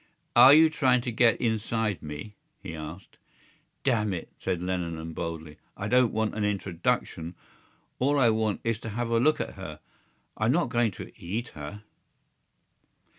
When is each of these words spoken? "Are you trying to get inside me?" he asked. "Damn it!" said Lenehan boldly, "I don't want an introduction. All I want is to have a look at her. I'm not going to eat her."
"Are 0.35 0.51
you 0.51 0.71
trying 0.71 1.01
to 1.01 1.11
get 1.11 1.39
inside 1.39 2.01
me?" 2.01 2.33
he 2.59 2.73
asked. 2.75 3.19
"Damn 3.83 4.15
it!" 4.15 4.29
said 4.39 4.59
Lenehan 4.59 5.13
boldly, 5.13 5.59
"I 5.77 5.87
don't 5.87 6.11
want 6.11 6.33
an 6.33 6.43
introduction. 6.43 7.35
All 7.99 8.17
I 8.19 8.31
want 8.31 8.61
is 8.63 8.79
to 8.79 8.89
have 8.89 9.09
a 9.11 9.19
look 9.19 9.39
at 9.39 9.53
her. 9.53 9.79
I'm 10.35 10.51
not 10.53 10.69
going 10.69 10.89
to 10.93 11.11
eat 11.23 11.49
her." 11.49 11.83